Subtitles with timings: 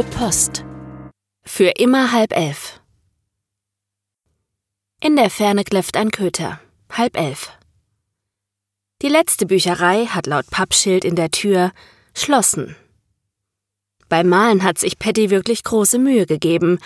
[0.00, 0.64] Ihre Post.
[1.42, 2.80] Für immer halb elf.
[4.98, 6.58] In der Ferne kläfft ein Köter.
[6.90, 7.50] Halb elf.
[9.02, 11.72] Die letzte Bücherei hat laut Pappschild in der Tür
[12.14, 12.76] schlossen.
[14.08, 16.78] Beim Malen hat sich Patty wirklich große Mühe gegeben.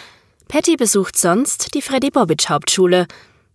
[0.49, 3.07] Patty besucht sonst die Freddy Bobic Hauptschule.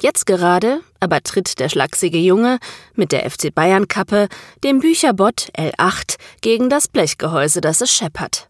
[0.01, 2.59] Jetzt gerade aber tritt der schlachsige Junge
[2.95, 4.29] mit der FC Bayern Kappe
[4.63, 8.48] dem Bücherbott L8 gegen das Blechgehäuse, das es scheppert.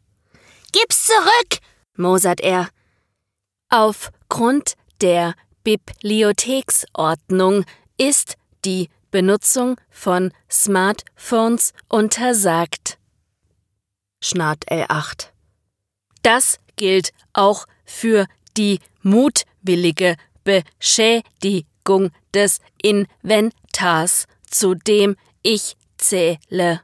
[0.72, 1.60] Gib's zurück!
[1.96, 2.70] mosert er.
[3.70, 5.34] Aufgrund der
[5.64, 7.66] Bibliotheksordnung
[7.98, 12.98] ist die Benutzung von Smartphones untersagt.
[14.22, 15.28] Schnarrt L8.
[16.22, 18.28] Das gilt auch für
[18.58, 26.82] die mutwillige Beschädigung des Inventars, zu dem ich zähle.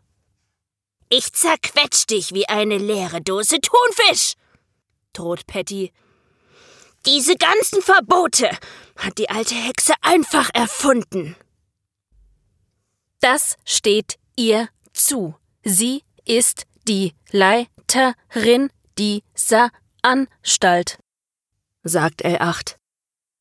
[1.09, 4.33] Ich zerquetsch dich wie eine leere Dose Thunfisch!
[5.13, 5.93] droht Patty.
[7.05, 8.49] Diese ganzen Verbote
[8.97, 11.35] hat die alte Hexe einfach erfunden.
[13.19, 15.35] Das steht ihr zu.
[15.63, 19.69] Sie ist die Leiterin dieser
[20.01, 20.97] Anstalt,
[21.83, 22.75] sagt L8.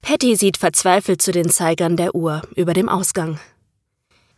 [0.02, 3.40] Patty sieht verzweifelt zu den Zeigern der Uhr über dem Ausgang.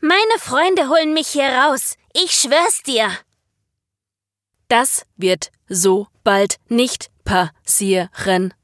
[0.01, 1.97] Meine Freunde holen mich hier raus.
[2.19, 3.11] Ich schwör's dir.
[4.69, 8.55] Das wird so bald nicht passieren,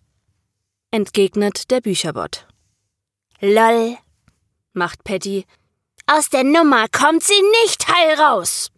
[0.91, 2.47] entgegnet der Bücherbot.
[3.41, 3.99] Lol,
[4.73, 5.45] macht Patty.
[6.07, 8.71] Aus der Nummer kommt sie nicht heil raus.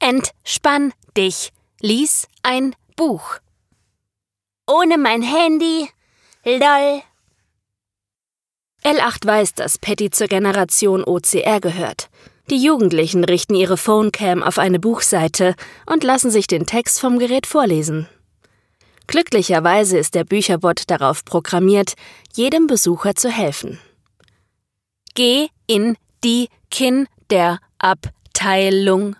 [0.00, 1.50] Entspann dich.
[1.80, 3.38] Lies ein Buch.
[4.66, 5.88] Ohne mein Handy.
[6.44, 7.02] Lol.
[8.84, 12.10] L8 weiß, dass Patty zur Generation OCR gehört.
[12.50, 17.46] Die Jugendlichen richten ihre Phonecam auf eine Buchseite und lassen sich den Text vom Gerät
[17.46, 18.08] vorlesen.
[19.06, 21.92] Glücklicherweise ist der Bücherbot darauf programmiert,
[22.34, 23.78] jedem Besucher zu helfen.
[25.14, 29.16] Geh in die Kinderabteilung.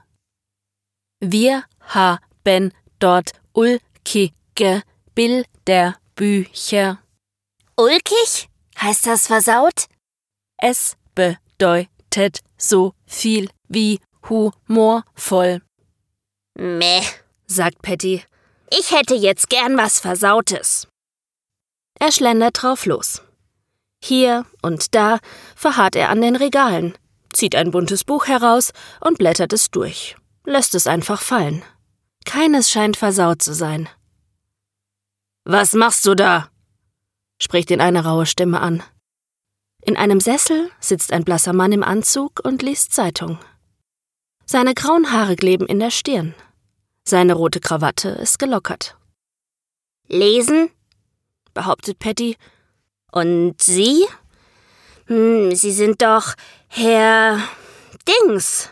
[1.20, 4.82] Wir haben dort ulkige
[5.14, 6.98] Bilderbücher.
[7.76, 8.48] Ulkig?
[8.80, 9.84] Heißt das versaut?
[10.56, 11.97] Es bedeutet
[12.56, 15.62] so viel wie humorvoll.
[16.54, 17.02] Meh,
[17.46, 18.24] sagt Patty.
[18.70, 20.88] Ich hätte jetzt gern was Versautes.
[21.98, 23.22] Er schlendert drauf los.
[24.02, 25.18] Hier und da
[25.56, 26.96] verharrt er an den Regalen,
[27.32, 31.62] zieht ein buntes Buch heraus und blättert es durch, lässt es einfach fallen.
[32.24, 33.88] Keines scheint versaut zu sein.
[35.44, 36.50] Was machst du da?
[37.40, 38.82] spricht ihn eine raue Stimme an.
[39.88, 43.38] In einem Sessel sitzt ein blasser Mann im Anzug und liest Zeitung.
[44.44, 46.34] Seine grauen Haare kleben in der Stirn.
[47.04, 48.98] Seine rote Krawatte ist gelockert.
[50.06, 50.68] Lesen?
[51.54, 52.36] behauptet Patty.
[53.12, 54.04] Und Sie?
[55.06, 56.34] Hm, Sie sind doch
[56.66, 57.42] Herr
[58.06, 58.68] Dings.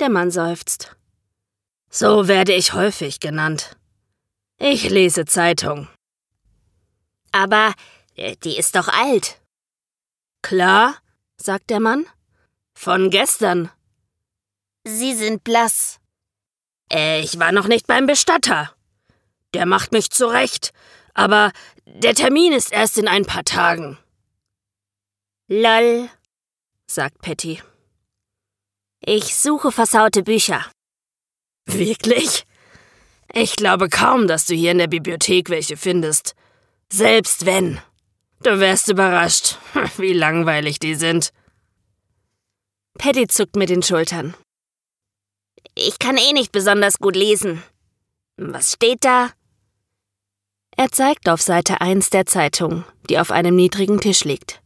[0.00, 0.96] Der Mann seufzt.
[1.90, 3.76] So werde ich häufig genannt.
[4.58, 5.86] Ich lese Zeitung.
[7.30, 7.72] Aber
[8.16, 9.38] äh, die ist doch alt.
[10.42, 10.96] Klar,
[11.36, 12.06] sagt der Mann.
[12.74, 13.70] Von gestern.
[14.84, 16.00] Sie sind blass.
[16.92, 18.74] Äh, ich war noch nicht beim Bestatter.
[19.54, 20.72] Der macht mich zurecht,
[21.14, 21.52] aber
[21.86, 23.98] der Termin ist erst in ein paar Tagen.
[25.48, 26.08] Lol,
[26.86, 27.62] sagt Patty.
[29.00, 30.64] Ich suche versaute Bücher.
[31.66, 32.46] Wirklich?
[33.32, 36.34] Ich glaube kaum, dass du hier in der Bibliothek welche findest.
[36.90, 37.80] Selbst wenn.
[38.42, 39.58] Du wärst überrascht,
[39.98, 41.32] wie langweilig die sind.
[42.98, 44.34] Patty zuckt mit den Schultern.
[45.74, 47.62] Ich kann eh nicht besonders gut lesen.
[48.36, 49.30] Was steht da?
[50.76, 54.60] Er zeigt auf Seite 1 der Zeitung, die auf einem niedrigen Tisch liegt.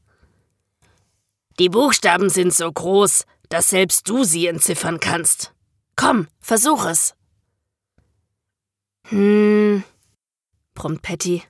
[1.59, 5.53] Die Buchstaben sind so groß, dass selbst du sie entziffern kannst.
[5.97, 7.15] Komm, versuch es.
[9.09, 9.85] Hm,
[10.75, 11.43] brummt Patty.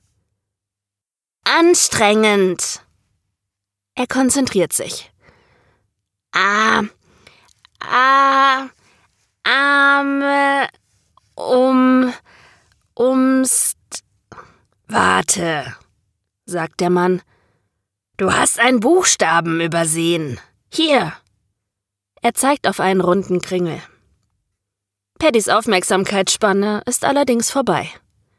[1.46, 2.82] Anstrengend.
[3.94, 5.12] Er konzentriert sich.
[6.32, 6.82] Ah,
[7.78, 8.66] ah,
[9.44, 10.69] Arme,
[11.37, 12.12] um,
[12.94, 13.78] umst.
[14.88, 15.76] Warte,
[16.46, 17.22] sagt der Mann.
[18.16, 20.40] Du hast einen Buchstaben übersehen.
[20.72, 21.12] Hier.
[22.22, 23.81] Er zeigt auf einen runden Kringel.
[25.20, 27.88] Paddys Aufmerksamkeitsspanne ist allerdings vorbei.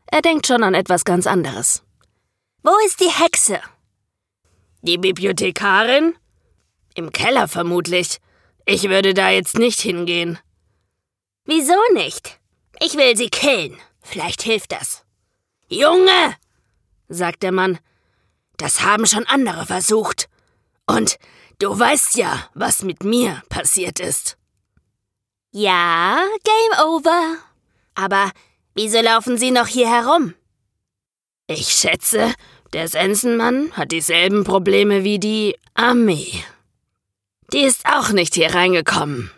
[0.08, 1.87] Er denkt schon an etwas ganz anderes.
[2.64, 3.62] Wo ist die Hexe?
[4.82, 6.16] Die Bibliothekarin?
[6.96, 8.20] Im Keller vermutlich.
[8.66, 10.40] Ich würde da jetzt nicht hingehen.
[11.46, 12.40] Wieso nicht?
[12.80, 13.78] Ich will sie killen.
[14.02, 15.06] Vielleicht hilft das.
[15.70, 16.36] Junge,
[17.08, 17.80] sagt der Mann,
[18.58, 20.28] das haben schon andere versucht.
[20.86, 21.18] Und
[21.60, 24.38] du weißt ja, was mit mir passiert ist.
[25.52, 27.38] Ja, Game Over.
[27.96, 28.32] Aber
[28.76, 30.34] wieso laufen Sie noch hier herum?
[31.48, 32.34] Ich schätze,
[32.74, 36.44] der Sensenmann hat dieselben Probleme wie die Armee.
[37.54, 39.32] Die ist auch nicht hier reingekommen.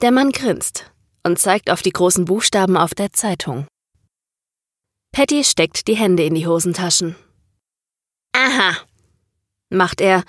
[0.00, 0.90] Der Mann grinst
[1.24, 3.66] und zeigt auf die großen Buchstaben auf der Zeitung.
[5.12, 7.14] Patty steckt die Hände in die Hosentaschen.
[8.32, 8.76] Aha,
[9.68, 10.24] macht er,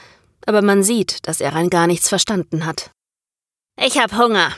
[0.45, 2.91] aber man sieht, dass er rein gar nichts verstanden hat.
[3.79, 4.51] Ich hab Hunger.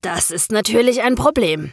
[0.00, 1.72] Das ist natürlich ein Problem.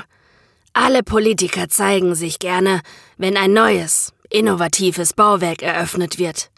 [0.74, 2.82] alle Politiker zeigen sich gerne,
[3.16, 6.52] wenn ein neues, innovatives Bauwerk eröffnet wird.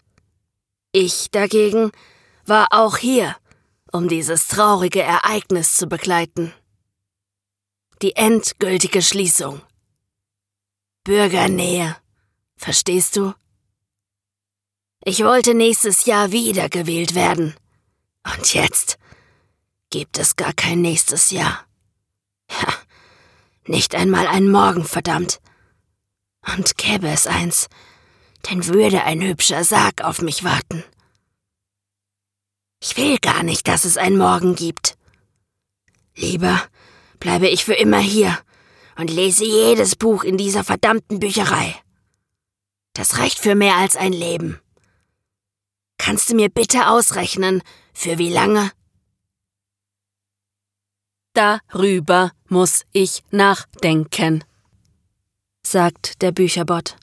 [0.91, 1.91] Ich dagegen
[2.45, 3.35] war auch hier,
[3.91, 6.53] um dieses traurige Ereignis zu begleiten.
[8.03, 9.61] Die endgültige Schließung.
[11.03, 11.97] Bürgernähe.
[12.57, 13.33] Verstehst du?
[15.03, 17.55] Ich wollte nächstes Jahr wiedergewählt werden.
[18.23, 18.99] Und jetzt
[19.89, 21.65] gibt es gar kein nächstes Jahr.
[22.49, 22.73] Ja,
[23.65, 25.39] nicht einmal ein Morgen, verdammt.
[26.55, 27.67] Und gäbe es eins,
[28.43, 30.83] dann würde ein hübscher Sarg auf mich warten.
[32.79, 34.97] Ich will gar nicht, dass es ein Morgen gibt.
[36.15, 36.61] Lieber
[37.19, 38.37] bleibe ich für immer hier
[38.97, 41.75] und lese jedes Buch in dieser verdammten Bücherei.
[42.93, 44.59] Das reicht für mehr als ein Leben.
[46.03, 47.61] Kannst du mir bitte ausrechnen,
[47.93, 48.71] für wie lange?
[51.33, 54.43] Darüber muss ich nachdenken,
[55.61, 56.97] sagt der Bücherbot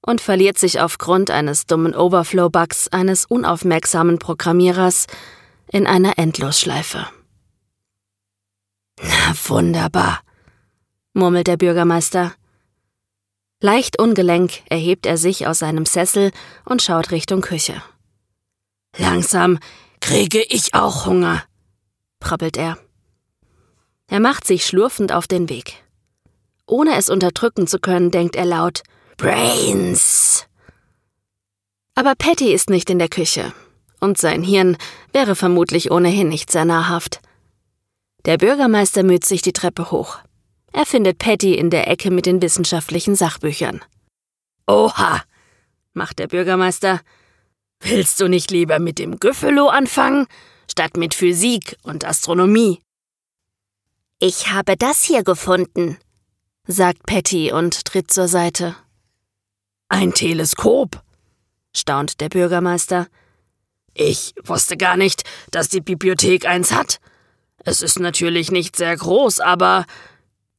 [0.00, 5.08] und verliert sich aufgrund eines dummen Overflow-Bugs eines unaufmerksamen Programmierers
[5.72, 7.04] in einer Endlosschleife.
[9.02, 10.20] Na wunderbar,
[11.14, 12.32] murmelt der Bürgermeister.
[13.60, 16.30] Leicht ungelenk erhebt er sich aus seinem Sessel
[16.64, 17.82] und schaut Richtung Küche.
[18.96, 19.58] Langsam
[20.00, 21.42] kriege ich auch Hunger,
[22.20, 22.78] prabbelt er.
[24.06, 25.82] Er macht sich schlurfend auf den Weg.
[26.66, 28.82] Ohne es unterdrücken zu können, denkt er laut
[29.16, 30.46] Brains.
[31.94, 33.52] Aber Patty ist nicht in der Küche,
[33.98, 34.76] und sein Hirn
[35.12, 37.20] wäre vermutlich ohnehin nicht sehr nahrhaft.
[38.24, 40.18] Der Bürgermeister müht sich die Treppe hoch.
[40.72, 43.82] Er findet Patty in der Ecke mit den wissenschaftlichen Sachbüchern.
[44.66, 45.22] Oha,
[45.94, 47.00] macht der Bürgermeister.
[47.80, 50.26] Willst du nicht lieber mit dem Güffelo anfangen,
[50.70, 52.80] statt mit Physik und Astronomie?
[54.18, 55.96] Ich habe das hier gefunden,
[56.66, 58.76] sagt Patty und tritt zur Seite.
[59.88, 61.02] Ein Teleskop,
[61.74, 63.06] staunt der Bürgermeister.
[63.94, 67.00] Ich wusste gar nicht, dass die Bibliothek eins hat.
[67.64, 69.86] Es ist natürlich nicht sehr groß, aber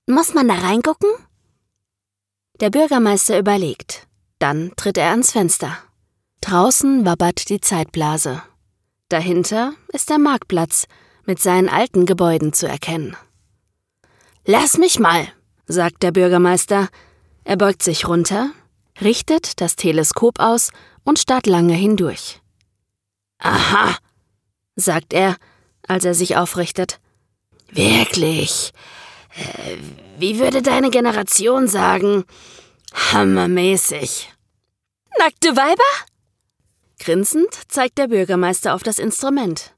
[0.09, 1.09] muss man da reingucken?
[2.59, 4.07] Der Bürgermeister überlegt.
[4.39, 5.77] Dann tritt er ans Fenster.
[6.41, 8.41] Draußen wabbert die Zeitblase.
[9.09, 10.85] Dahinter ist der Marktplatz
[11.25, 13.15] mit seinen alten Gebäuden zu erkennen.
[14.45, 15.27] Lass mich mal,
[15.67, 16.89] sagt der Bürgermeister.
[17.43, 18.51] Er beugt sich runter,
[19.01, 20.71] richtet das Teleskop aus
[21.03, 22.41] und starrt lange hindurch.
[23.39, 23.95] Aha,
[24.75, 25.37] sagt er,
[25.87, 26.99] als er sich aufrichtet.
[27.71, 28.73] Wirklich.
[30.17, 32.25] Wie würde deine Generation sagen?
[32.93, 34.31] Hammermäßig.
[35.17, 35.83] Nackte Weiber?
[36.99, 39.73] Grinsend zeigt der Bürgermeister auf das Instrument.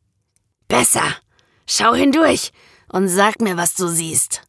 [0.68, 1.16] Besser.
[1.68, 2.52] Schau hindurch
[2.90, 4.42] und sag mir, was du siehst.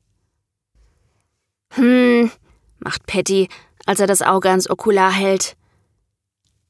[1.75, 2.31] Hm,
[2.78, 3.49] macht Patty,
[3.87, 5.57] als er das Auge ans Okular hält.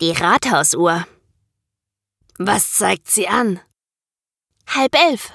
[0.01, 1.07] Die Rathausuhr.
[2.39, 3.61] Was zeigt sie an?
[4.67, 5.33] Halb elf.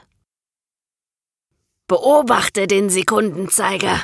[1.87, 4.03] Beobachte den Sekundenzeiger.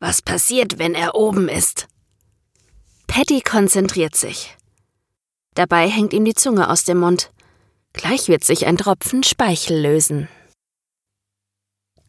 [0.00, 1.86] Was passiert, wenn er oben ist?
[3.06, 4.56] Patty konzentriert sich.
[5.54, 7.32] Dabei hängt ihm die Zunge aus dem Mund.
[7.92, 10.28] Gleich wird sich ein Tropfen Speichel lösen.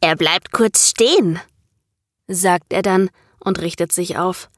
[0.00, 1.40] Er bleibt kurz stehen,
[2.26, 4.50] sagt er dann und richtet sich auf.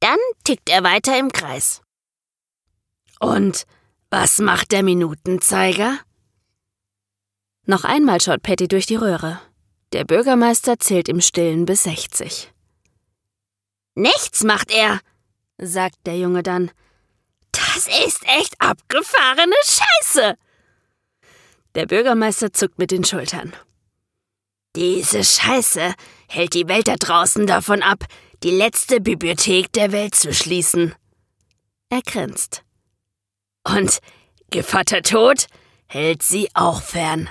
[0.00, 1.82] Dann tickt er weiter im Kreis.
[3.18, 3.66] Und
[4.10, 5.98] was macht der Minutenzeiger?
[7.70, 9.42] Noch einmal schaut Patty durch die Röhre.
[9.92, 12.50] Der Bürgermeister zählt im Stillen bis 60.
[13.94, 15.00] Nichts macht er,
[15.58, 16.70] sagt der Junge dann.
[17.52, 20.38] Das ist echt abgefahrene Scheiße.
[21.74, 23.54] Der Bürgermeister zuckt mit den Schultern.
[24.74, 25.92] Diese Scheiße
[26.26, 28.06] hält die Welt da draußen davon ab,
[28.44, 30.94] die letzte Bibliothek der Welt zu schließen.
[31.90, 32.64] Er grinst.
[33.62, 33.98] Und
[34.50, 35.48] Gevatter Tod
[35.86, 37.28] hält sie auch fern.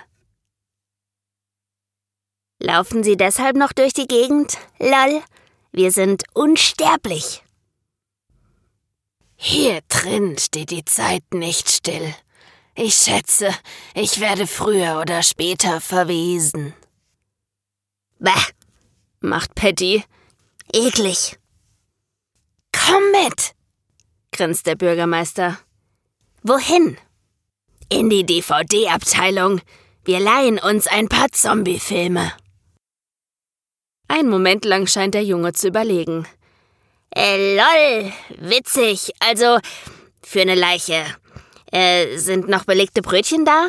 [2.60, 4.58] Laufen Sie deshalb noch durch die Gegend?
[4.80, 5.22] Lol,
[5.72, 7.44] wir sind unsterblich.
[9.36, 12.16] Hier drin steht die Zeit nicht still.
[12.74, 13.50] Ich schätze,
[13.94, 16.74] ich werde früher oder später verwesen.
[18.20, 18.32] Bäh,
[19.20, 20.04] macht Patty.
[20.74, 21.38] Eklig.
[22.72, 23.54] Komm mit,
[24.32, 25.60] grinst der Bürgermeister.
[26.42, 26.98] Wohin?
[27.90, 29.62] In die DVD-Abteilung.
[30.04, 32.34] Wir leihen uns ein paar Zombie-Filme.
[34.08, 36.26] Ein Moment lang scheint der Junge zu überlegen.
[37.16, 39.12] Äh, lol, witzig.
[39.20, 39.60] Also,
[40.24, 41.04] für eine Leiche.
[41.72, 43.68] Äh, sind noch belegte Brötchen da?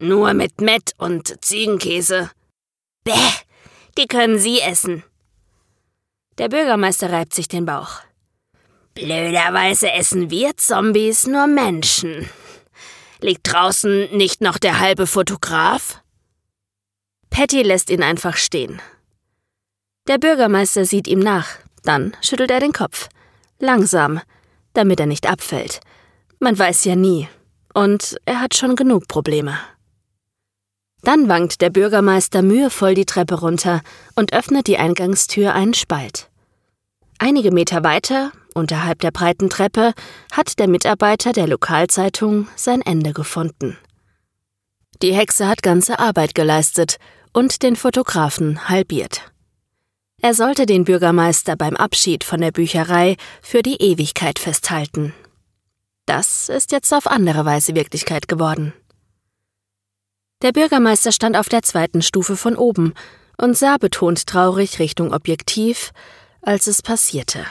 [0.00, 2.30] Nur mit Mett und Ziegenkäse.
[3.04, 3.12] Bäh,
[3.96, 5.02] die können Sie essen.
[6.38, 8.00] Der Bürgermeister reibt sich den Bauch.
[8.94, 12.28] Blöderweise essen wir Zombies nur Menschen.
[13.20, 15.99] Liegt draußen nicht noch der halbe Fotograf?
[17.30, 18.82] Patty lässt ihn einfach stehen.
[20.08, 21.46] Der Bürgermeister sieht ihm nach,
[21.82, 23.08] dann schüttelt er den Kopf.
[23.58, 24.20] Langsam,
[24.72, 25.80] damit er nicht abfällt.
[26.38, 27.28] Man weiß ja nie.
[27.72, 29.56] Und er hat schon genug Probleme.
[31.02, 33.80] Dann wankt der Bürgermeister mühevoll die Treppe runter
[34.16, 36.28] und öffnet die Eingangstür einen Spalt.
[37.18, 39.92] Einige Meter weiter, unterhalb der breiten Treppe,
[40.32, 43.78] hat der Mitarbeiter der Lokalzeitung sein Ende gefunden.
[45.02, 46.98] Die Hexe hat ganze Arbeit geleistet
[47.32, 49.30] und den Fotografen halbiert.
[50.22, 55.14] Er sollte den Bürgermeister beim Abschied von der Bücherei für die Ewigkeit festhalten.
[56.04, 58.72] Das ist jetzt auf andere Weise Wirklichkeit geworden.
[60.42, 62.94] Der Bürgermeister stand auf der zweiten Stufe von oben
[63.38, 65.92] und sah betont traurig Richtung Objektiv,
[66.42, 67.44] als es passierte.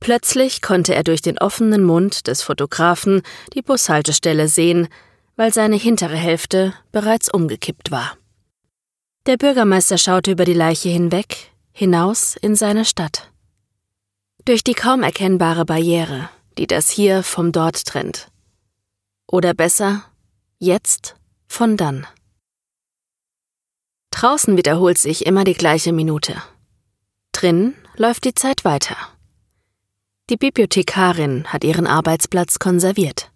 [0.00, 3.22] Plötzlich konnte er durch den offenen Mund des Fotografen
[3.54, 4.88] die Bushaltestelle sehen,
[5.36, 8.16] weil seine hintere Hälfte bereits umgekippt war.
[9.26, 13.30] Der Bürgermeister schaute über die Leiche hinweg, hinaus in seine Stadt.
[14.46, 18.30] Durch die kaum erkennbare Barriere, die das hier vom dort trennt.
[19.26, 20.04] Oder besser,
[20.58, 22.06] jetzt von dann.
[24.10, 26.42] Draußen wiederholt sich immer die gleiche Minute.
[27.32, 28.96] Drin läuft die Zeit weiter.
[30.30, 33.30] Die Bibliothekarin hat ihren Arbeitsplatz konserviert.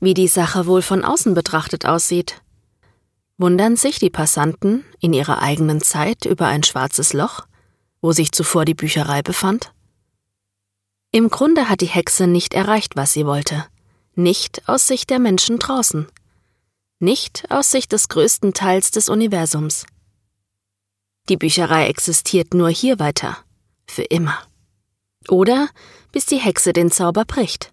[0.00, 2.42] Wie die Sache wohl von außen betrachtet aussieht,
[3.38, 7.46] Wundern sich die Passanten in ihrer eigenen Zeit über ein schwarzes Loch,
[8.00, 9.72] wo sich zuvor die Bücherei befand?
[11.12, 13.64] Im Grunde hat die Hexe nicht erreicht, was sie wollte.
[14.14, 16.08] Nicht aus Sicht der Menschen draußen.
[16.98, 19.86] Nicht aus Sicht des größten Teils des Universums.
[21.28, 23.38] Die Bücherei existiert nur hier weiter.
[23.86, 24.36] Für immer.
[25.28, 25.68] Oder
[26.10, 27.72] bis die Hexe den Zauber bricht.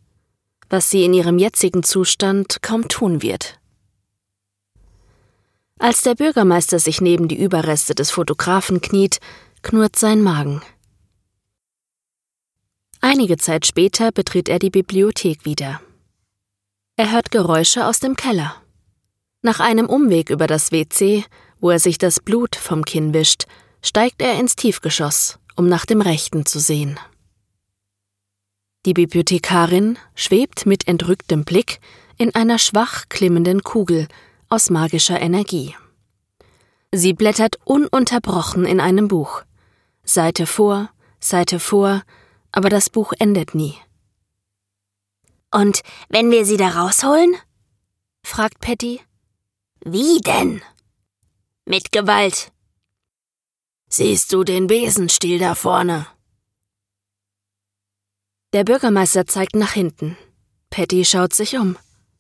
[0.70, 3.60] Was sie in ihrem jetzigen Zustand kaum tun wird.
[5.78, 9.20] Als der Bürgermeister sich neben die Überreste des Fotografen kniet,
[9.62, 10.62] knurrt sein Magen.
[13.02, 15.82] Einige Zeit später betritt er die Bibliothek wieder.
[16.96, 18.56] Er hört Geräusche aus dem Keller.
[19.42, 21.26] Nach einem Umweg über das WC,
[21.60, 23.44] wo er sich das Blut vom Kinn wischt,
[23.82, 26.98] steigt er ins Tiefgeschoss, um nach dem Rechten zu sehen.
[28.86, 31.80] Die Bibliothekarin schwebt mit entrücktem Blick
[32.18, 34.08] in einer schwach klimmenden Kugel
[34.50, 35.76] aus magischer Energie.
[36.92, 39.44] Sie blättert ununterbrochen in einem Buch.
[40.04, 42.04] Seite vor, Seite vor,
[42.52, 43.76] aber das Buch endet nie.
[45.52, 47.36] Und wenn wir sie da rausholen?
[48.24, 49.02] fragt Patty.
[49.82, 50.62] Wie denn?
[51.66, 52.52] Mit Gewalt.
[53.88, 56.08] Siehst du den Besenstiel da vorne?
[58.54, 60.18] Der Bürgermeister zeigt nach hinten.
[60.70, 61.78] Patty schaut sich um.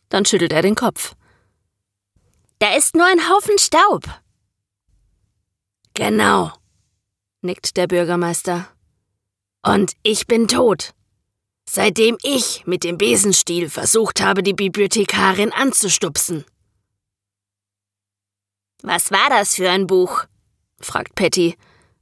[0.09, 1.15] Dann schüttelt er den Kopf.
[2.59, 4.03] Da ist nur ein Haufen Staub.
[5.93, 6.51] Genau,
[7.41, 8.67] nickt der Bürgermeister.
[9.61, 10.93] Und ich bin tot.
[11.67, 16.45] Seitdem ich mit dem Besenstiel versucht habe, die Bibliothekarin anzustupsen.
[18.83, 20.25] Was war das für ein Buch?
[20.79, 21.57] fragt Patty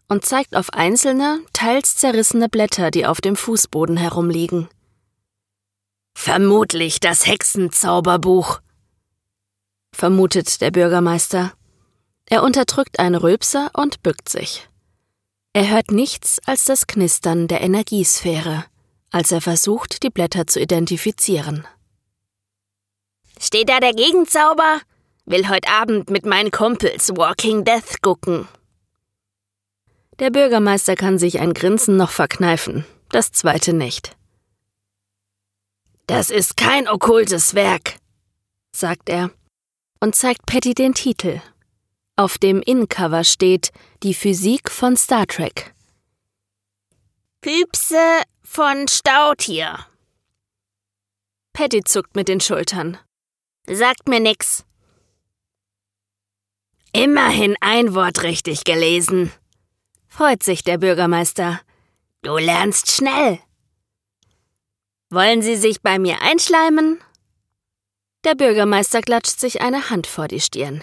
[0.10, 4.68] und zeigt auf einzelne, teils zerrissene Blätter, die auf dem Fußboden herumliegen.
[6.14, 8.60] Vermutlich das Hexenzauberbuch,
[9.94, 11.54] vermutet der Bürgermeister.
[12.26, 14.68] Er unterdrückt einen Rülpser und bückt sich.
[15.54, 18.66] Er hört nichts als das Knistern der Energiesphäre,
[19.12, 21.68] als er versucht, die Blätter zu identifizieren.
[23.40, 24.82] Steht da der Gegenzauber?
[25.26, 28.48] Will heute Abend mit meinen Kumpels Walking Death gucken.
[30.20, 34.16] Der Bürgermeister kann sich ein Grinsen noch verkneifen, das zweite nicht.
[36.08, 37.96] Das ist kein okkultes Werk,
[38.72, 39.32] sagt er
[40.04, 41.40] und zeigt Patty den Titel.
[42.18, 43.72] Auf dem Innencover steht
[44.04, 45.74] Die Physik von Star Trek.
[47.40, 49.88] Püpse von Stautier.
[51.54, 52.98] Patty zuckt mit den Schultern.
[53.66, 54.66] Sagt mir nix.
[56.92, 59.32] Immerhin ein Wort richtig gelesen,
[60.10, 61.62] freut sich der Bürgermeister.
[62.24, 63.40] Du lernst schnell.
[65.10, 67.00] Wollen Sie sich bei mir einschleimen?
[68.24, 70.82] Der Bürgermeister klatscht sich eine Hand vor die Stirn.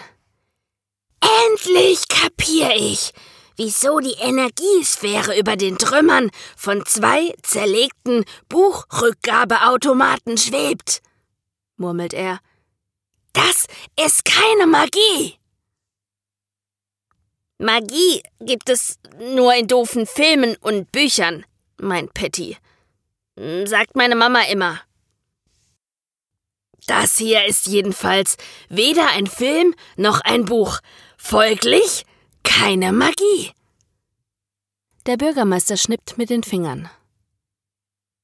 [1.47, 3.13] Endlich kapier ich,
[3.55, 11.01] wieso die Energiesphäre über den Trümmern von zwei zerlegten Buchrückgabeautomaten schwebt,
[11.77, 12.39] murmelt er.
[13.33, 13.65] Das
[14.05, 15.37] ist keine Magie.
[17.57, 21.45] Magie gibt es nur in doofen Filmen und Büchern,
[21.77, 22.57] meint Patty.
[23.65, 24.81] Sagt meine Mama immer.
[26.87, 28.37] Das hier ist jedenfalls
[28.69, 30.79] weder ein Film noch ein Buch.
[31.17, 32.05] Folglich
[32.43, 33.51] keine Magie.
[35.05, 36.89] Der Bürgermeister schnippt mit den Fingern.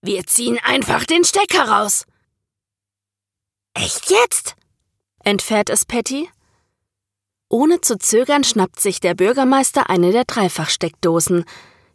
[0.02, 2.06] Wir ziehen einfach den Stecker raus.
[3.74, 4.56] Echt jetzt?
[5.24, 6.30] entfährt es Patty.
[7.50, 11.46] Ohne zu zögern schnappt sich der Bürgermeister eine der Dreifachsteckdosen,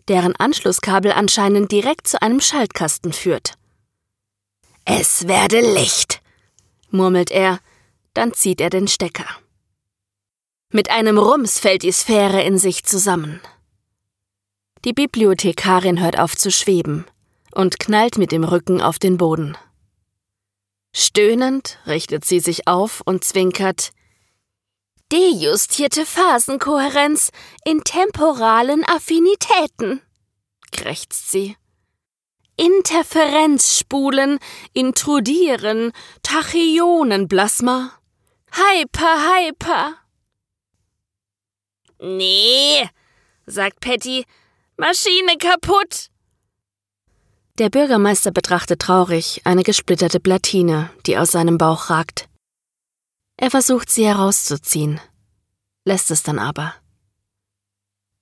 [0.09, 3.55] deren Anschlusskabel anscheinend direkt zu einem Schaltkasten führt.
[4.85, 6.22] Es werde Licht,
[6.93, 7.61] murmelt er,
[8.15, 9.27] dann zieht er den Stecker.
[10.71, 13.41] Mit einem Rums fällt die Sphäre in sich zusammen.
[14.85, 17.05] Die Bibliothekarin hört auf zu schweben
[17.53, 19.57] und knallt mit dem Rücken auf den Boden.
[20.95, 23.93] Stöhnend richtet sie sich auf und zwinkert
[25.13, 27.33] Dejustierte Phasenkohärenz
[27.67, 30.01] in temporalen Affinitäten,
[30.71, 31.55] krächzt sie.
[32.57, 34.39] Interferenzspulen
[34.73, 37.93] intrudieren, Tachyonenplasma.
[38.51, 39.95] Hyper, hyper.
[41.99, 42.89] Nee,
[43.47, 44.25] sagt Patty,
[44.77, 46.11] Maschine kaputt.
[47.59, 52.29] Der Bürgermeister betrachtet traurig eine gesplitterte Platine, die aus seinem Bauch ragt.
[53.37, 55.01] Er versucht sie herauszuziehen,
[55.85, 56.75] lässt es dann aber.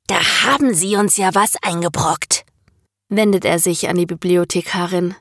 [0.08, 2.44] Da haben Sie uns ja was eingebrockt,
[3.10, 5.14] wendet er sich an die Bibliothekarin.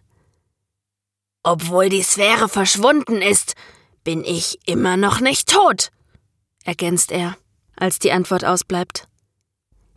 [1.43, 3.55] Obwohl die Sphäre verschwunden ist,
[4.03, 5.91] bin ich immer noch nicht tot,
[6.63, 7.35] ergänzt er,
[7.75, 9.07] als die Antwort ausbleibt.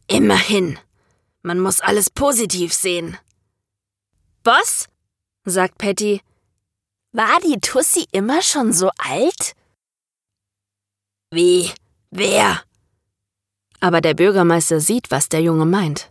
[0.08, 0.78] Immerhin.
[1.42, 3.16] Man muss alles positiv sehen.
[4.42, 4.88] Boss?
[5.44, 6.20] sagt Patty.
[7.12, 9.54] War die Tussi immer schon so alt?
[11.30, 11.70] Wie?
[12.10, 12.62] Wer?
[13.80, 16.08] Aber der Bürgermeister sieht, was der Junge meint.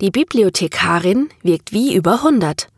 [0.00, 2.68] Die Bibliothekarin wirkt wie über hundert.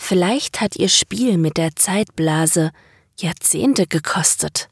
[0.00, 2.70] Vielleicht hat ihr Spiel mit der Zeitblase
[3.18, 4.68] Jahrzehnte gekostet.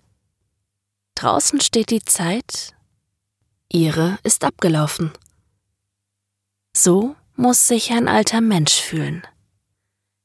[1.17, 2.75] Draußen steht die Zeit,
[3.73, 5.11] ihre ist abgelaufen.
[6.77, 9.27] So muss sich ein alter Mensch fühlen,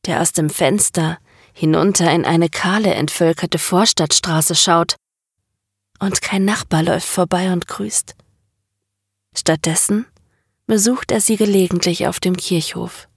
[0.05, 1.17] der aus dem Fenster
[1.53, 4.95] hinunter in eine kahle, entvölkerte Vorstadtstraße schaut
[5.99, 8.15] und kein Nachbar läuft vorbei und grüßt.
[9.35, 10.05] Stattdessen
[10.71, 13.09] besucht er sie gelegentlich auf dem Kirchhof.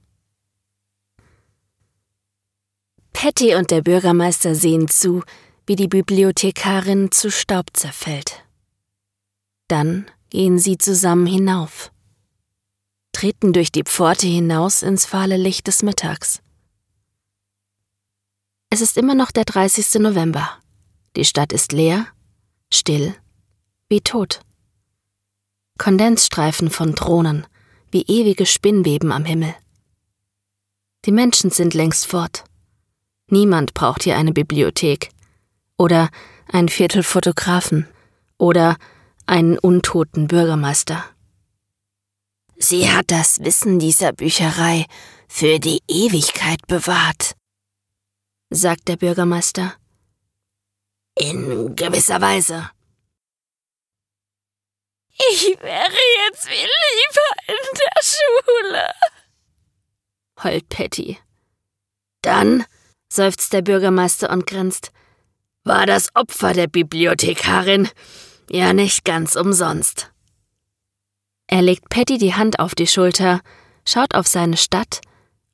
[3.13, 5.23] Patty und der Bürgermeister sehen zu,
[5.65, 8.45] wie die Bibliothekarin zu Staub zerfällt.
[9.69, 11.93] Dann gehen sie zusammen hinauf,
[13.13, 16.43] treten durch die Pforte hinaus ins fahle Licht des Mittags.
[18.69, 20.01] Es ist immer noch der 30.
[20.01, 20.59] November.
[21.15, 22.09] Die Stadt ist leer,
[22.73, 23.15] still,
[23.89, 24.41] wie tot.
[25.79, 27.47] Kondensstreifen von Drohnen,
[27.91, 29.55] wie ewige Spinnweben am Himmel.
[31.05, 32.45] Die Menschen sind längst fort.
[33.29, 35.11] Niemand braucht hier eine Bibliothek
[35.77, 36.11] oder
[36.51, 37.89] ein Viertel Fotografen
[38.39, 38.77] oder
[39.27, 41.05] einen untoten Bürgermeister.
[42.57, 44.87] Sie hat das Wissen dieser Bücherei
[45.29, 47.35] für die Ewigkeit bewahrt,
[48.51, 49.75] sagt der Bürgermeister.
[51.19, 52.71] In gewisser Weise.
[55.17, 55.93] Ich wäre
[56.27, 58.95] jetzt viel lieber in der Schule,
[60.43, 61.19] heult Patty.
[62.23, 62.65] Dann,
[63.09, 64.91] seufzt der Bürgermeister und grinst,
[65.63, 67.89] war das Opfer der Bibliothekarin
[68.51, 70.11] ja nicht ganz umsonst.
[71.47, 73.41] Er legt Patty die Hand auf die Schulter,
[73.87, 75.01] schaut auf seine Stadt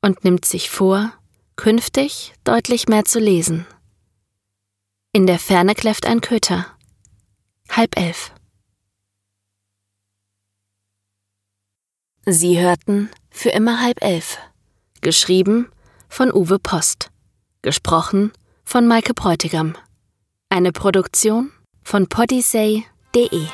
[0.01, 1.13] und nimmt sich vor,
[1.55, 3.67] künftig deutlich mehr zu lesen.
[5.13, 6.65] In der Ferne kläfft ein Köter.
[7.69, 8.31] Halb elf.
[12.33, 14.37] Sie hörten für immer halb elf.
[15.01, 15.69] Geschrieben
[16.07, 17.09] von Uwe Post.
[17.61, 18.31] Gesprochen
[18.63, 19.75] von Maike Bräutigam.
[20.49, 21.51] Eine Produktion
[21.83, 23.47] von podyssey.de